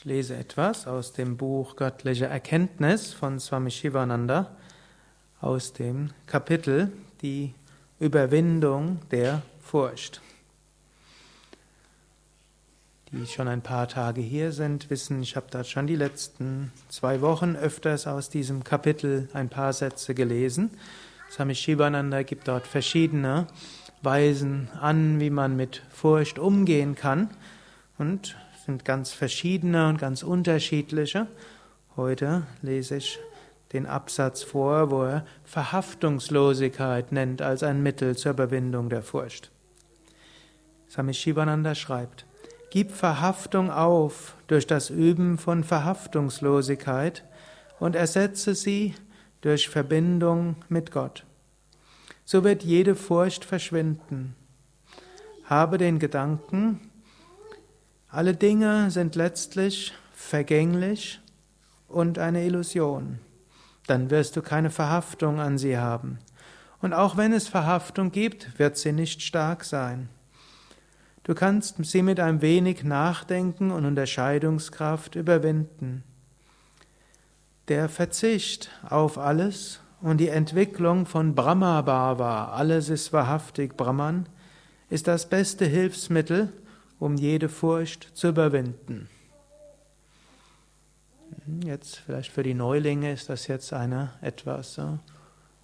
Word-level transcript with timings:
Ich 0.00 0.06
lese 0.06 0.34
etwas 0.34 0.86
aus 0.86 1.12
dem 1.12 1.36
Buch 1.36 1.76
Göttliche 1.76 2.24
Erkenntnis 2.24 3.12
von 3.12 3.38
Swami 3.38 3.70
Shivananda 3.70 4.56
aus 5.42 5.74
dem 5.74 6.08
Kapitel 6.26 6.90
Die 7.20 7.52
Überwindung 7.98 9.00
der 9.10 9.42
Furcht. 9.60 10.22
Die 13.12 13.26
schon 13.26 13.46
ein 13.46 13.60
paar 13.60 13.88
Tage 13.88 14.22
hier 14.22 14.52
sind, 14.52 14.88
wissen, 14.88 15.20
ich 15.20 15.36
habe 15.36 15.48
da 15.50 15.64
schon 15.64 15.86
die 15.86 15.96
letzten 15.96 16.72
zwei 16.88 17.20
Wochen 17.20 17.54
öfters 17.54 18.06
aus 18.06 18.30
diesem 18.30 18.64
Kapitel 18.64 19.28
ein 19.34 19.50
paar 19.50 19.74
Sätze 19.74 20.14
gelesen. 20.14 20.70
Swami 21.30 21.54
Shivananda 21.54 22.22
gibt 22.22 22.48
dort 22.48 22.66
verschiedene 22.66 23.48
Weisen 24.00 24.70
an, 24.80 25.20
wie 25.20 25.28
man 25.28 25.56
mit 25.56 25.82
Furcht 25.90 26.38
umgehen 26.38 26.94
kann. 26.94 27.28
Und 27.98 28.38
sind 28.70 28.84
ganz 28.84 29.12
verschiedene 29.12 29.88
und 29.88 29.98
ganz 29.98 30.22
unterschiedliche. 30.22 31.26
Heute 31.96 32.46
lese 32.62 32.98
ich 32.98 33.18
den 33.72 33.86
Absatz 33.86 34.44
vor, 34.44 34.92
wo 34.92 35.02
er 35.02 35.26
Verhaftungslosigkeit 35.42 37.10
nennt 37.10 37.42
als 37.42 37.64
ein 37.64 37.82
Mittel 37.82 38.16
zur 38.16 38.32
Überwindung 38.32 38.88
der 38.88 39.02
Furcht. 39.02 39.50
Swami 40.88 41.14
Shivananda 41.14 41.74
schreibt, 41.74 42.26
Gib 42.70 42.92
Verhaftung 42.92 43.72
auf 43.72 44.36
durch 44.46 44.68
das 44.68 44.90
Üben 44.90 45.36
von 45.36 45.64
Verhaftungslosigkeit 45.64 47.24
und 47.80 47.96
ersetze 47.96 48.54
sie 48.54 48.94
durch 49.40 49.68
Verbindung 49.68 50.54
mit 50.68 50.92
Gott. 50.92 51.24
So 52.24 52.44
wird 52.44 52.62
jede 52.62 52.94
Furcht 52.94 53.44
verschwinden. 53.44 54.36
Habe 55.44 55.76
den 55.76 55.98
Gedanken, 55.98 56.89
alle 58.10 58.34
Dinge 58.34 58.90
sind 58.90 59.14
letztlich 59.14 59.92
vergänglich 60.12 61.20
und 61.88 62.18
eine 62.18 62.44
Illusion. 62.44 63.18
Dann 63.86 64.10
wirst 64.10 64.36
du 64.36 64.42
keine 64.42 64.70
Verhaftung 64.70 65.40
an 65.40 65.58
sie 65.58 65.78
haben. 65.78 66.18
Und 66.80 66.92
auch 66.92 67.16
wenn 67.16 67.32
es 67.32 67.48
Verhaftung 67.48 68.10
gibt, 68.10 68.58
wird 68.58 68.76
sie 68.76 68.92
nicht 68.92 69.22
stark 69.22 69.64
sein. 69.64 70.08
Du 71.22 71.34
kannst 71.34 71.84
sie 71.84 72.02
mit 72.02 72.18
ein 72.18 72.42
wenig 72.42 72.82
Nachdenken 72.82 73.70
und 73.70 73.84
Unterscheidungskraft 73.84 75.14
überwinden. 75.14 76.02
Der 77.68 77.88
Verzicht 77.88 78.70
auf 78.88 79.18
alles 79.18 79.80
und 80.00 80.18
die 80.18 80.28
Entwicklung 80.28 81.06
von 81.06 81.34
Brahma-Bhava, 81.34 82.52
alles 82.52 82.88
ist 82.88 83.12
wahrhaftig 83.12 83.76
Brahman, 83.76 84.28
ist 84.88 85.06
das 85.06 85.28
beste 85.28 85.66
Hilfsmittel, 85.66 86.52
um 87.00 87.16
jede 87.16 87.48
Furcht 87.48 88.10
zu 88.14 88.28
überwinden. 88.28 89.08
Jetzt 91.64 91.96
vielleicht 91.96 92.30
für 92.30 92.42
die 92.42 92.54
Neulinge 92.54 93.12
ist 93.12 93.28
das 93.28 93.48
jetzt 93.48 93.72
eine 93.72 94.10
etwas 94.20 94.78
äh, 94.78 94.84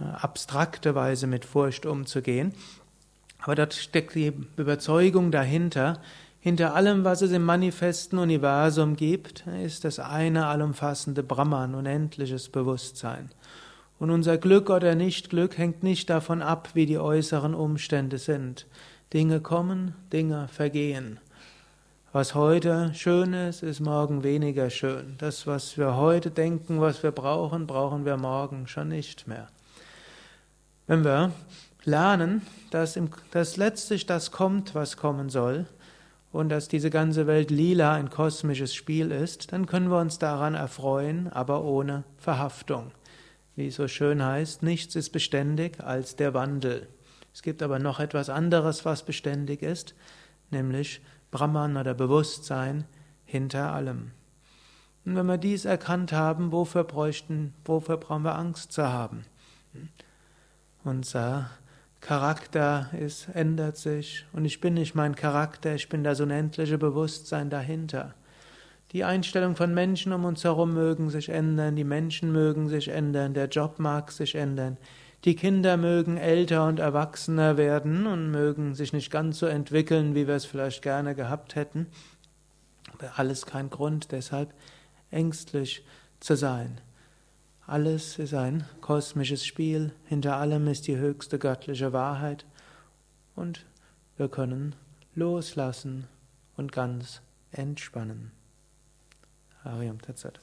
abstrakte 0.00 0.94
Weise 0.94 1.26
mit 1.26 1.44
Furcht 1.44 1.86
umzugehen. 1.86 2.52
Aber 3.40 3.54
dort 3.54 3.74
steckt 3.74 4.14
die 4.14 4.32
Überzeugung 4.56 5.30
dahinter, 5.30 6.00
hinter 6.40 6.74
allem, 6.74 7.04
was 7.04 7.20
es 7.20 7.32
im 7.32 7.44
manifesten 7.44 8.18
Universum 8.18 8.96
gibt, 8.96 9.44
ist 9.64 9.84
das 9.84 9.98
eine 9.98 10.46
allumfassende 10.46 11.22
Brahman, 11.22 11.74
unendliches 11.74 12.48
Bewusstsein. 12.48 13.30
Und 13.98 14.10
unser 14.10 14.38
Glück 14.38 14.70
oder 14.70 14.94
Nichtglück 14.94 15.58
hängt 15.58 15.82
nicht 15.82 16.08
davon 16.08 16.40
ab, 16.40 16.70
wie 16.74 16.86
die 16.86 16.98
äußeren 16.98 17.54
Umstände 17.54 18.18
sind. 18.18 18.66
Dinge 19.12 19.40
kommen, 19.40 19.94
Dinge 20.12 20.48
vergehen. 20.48 21.18
Was 22.12 22.34
heute 22.34 22.92
schön 22.94 23.32
ist, 23.32 23.62
ist 23.62 23.80
morgen 23.80 24.22
weniger 24.22 24.68
schön. 24.68 25.14
Das, 25.18 25.46
was 25.46 25.78
wir 25.78 25.96
heute 25.96 26.30
denken, 26.30 26.80
was 26.80 27.02
wir 27.02 27.10
brauchen, 27.10 27.66
brauchen 27.66 28.04
wir 28.04 28.16
morgen 28.18 28.66
schon 28.66 28.88
nicht 28.88 29.26
mehr. 29.26 29.48
Wenn 30.86 31.04
wir 31.04 31.32
lernen, 31.84 32.42
dass, 32.70 32.96
im, 32.96 33.08
dass 33.30 33.56
letztlich 33.56 34.04
das 34.04 34.30
kommt, 34.30 34.74
was 34.74 34.96
kommen 34.98 35.30
soll, 35.30 35.66
und 36.30 36.50
dass 36.50 36.68
diese 36.68 36.90
ganze 36.90 37.26
Welt 37.26 37.50
lila 37.50 37.94
ein 37.94 38.10
kosmisches 38.10 38.74
Spiel 38.74 39.10
ist, 39.10 39.52
dann 39.52 39.66
können 39.66 39.90
wir 39.90 39.98
uns 39.98 40.18
daran 40.18 40.54
erfreuen, 40.54 41.32
aber 41.32 41.64
ohne 41.64 42.04
Verhaftung. 42.18 42.92
Wie 43.56 43.68
es 43.68 43.76
so 43.76 43.88
schön 43.88 44.22
heißt, 44.22 44.62
nichts 44.62 44.94
ist 44.94 45.10
beständig 45.10 45.82
als 45.82 46.16
der 46.16 46.34
Wandel. 46.34 46.86
Es 47.38 47.42
gibt 47.42 47.62
aber 47.62 47.78
noch 47.78 48.00
etwas 48.00 48.30
anderes, 48.30 48.84
was 48.84 49.04
beständig 49.04 49.62
ist, 49.62 49.94
nämlich 50.50 51.00
Brahman 51.30 51.76
oder 51.76 51.94
Bewusstsein 51.94 52.84
hinter 53.26 53.72
allem. 53.72 54.10
Und 55.04 55.14
wenn 55.14 55.26
wir 55.26 55.38
dies 55.38 55.64
erkannt 55.64 56.10
haben, 56.10 56.50
wofür 56.50 56.82
bräuchten, 56.82 57.54
wofür 57.64 57.96
brauchen 57.96 58.24
wir 58.24 58.34
Angst 58.34 58.72
zu 58.72 58.88
haben? 58.88 59.24
Unser 60.82 61.48
Charakter 62.00 62.90
ist, 62.98 63.28
ändert 63.28 63.76
sich 63.76 64.26
und 64.32 64.44
ich 64.44 64.60
bin 64.60 64.74
nicht 64.74 64.96
mein 64.96 65.14
Charakter, 65.14 65.76
ich 65.76 65.88
bin 65.88 66.02
das 66.02 66.18
unendliche 66.18 66.76
Bewusstsein 66.76 67.50
dahinter. 67.50 68.16
Die 68.90 69.04
Einstellung 69.04 69.54
von 69.54 69.72
Menschen 69.72 70.12
um 70.12 70.24
uns 70.24 70.42
herum 70.42 70.74
mögen 70.74 71.08
sich 71.08 71.28
ändern, 71.28 71.76
die 71.76 71.84
Menschen 71.84 72.32
mögen 72.32 72.68
sich 72.68 72.88
ändern, 72.88 73.32
der 73.32 73.46
Job 73.46 73.78
mag 73.78 74.10
sich 74.10 74.34
ändern, 74.34 74.76
die 75.24 75.34
Kinder 75.34 75.76
mögen 75.76 76.16
älter 76.16 76.66
und 76.66 76.78
erwachsener 76.78 77.56
werden 77.56 78.06
und 78.06 78.30
mögen 78.30 78.74
sich 78.74 78.92
nicht 78.92 79.10
ganz 79.10 79.38
so 79.38 79.46
entwickeln, 79.46 80.14
wie 80.14 80.28
wir 80.28 80.34
es 80.34 80.44
vielleicht 80.44 80.82
gerne 80.82 81.14
gehabt 81.14 81.56
hätten. 81.56 81.86
Aber 82.92 83.18
alles 83.18 83.44
kein 83.44 83.68
Grund, 83.68 84.12
deshalb 84.12 84.54
ängstlich 85.10 85.84
zu 86.20 86.36
sein. 86.36 86.80
Alles 87.66 88.18
ist 88.18 88.32
ein 88.32 88.64
kosmisches 88.80 89.44
Spiel, 89.44 89.92
hinter 90.06 90.36
allem 90.36 90.68
ist 90.68 90.86
die 90.86 90.96
höchste 90.96 91.38
göttliche 91.38 91.92
Wahrheit 91.92 92.46
und 93.34 93.66
wir 94.16 94.28
können 94.28 94.74
loslassen 95.14 96.06
und 96.56 96.72
ganz 96.72 97.20
entspannen. 97.52 98.30
Hariam 99.62 100.00
Tatsat. 100.00 100.40